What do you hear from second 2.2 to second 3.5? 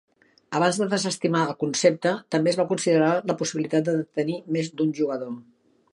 també es va considerar la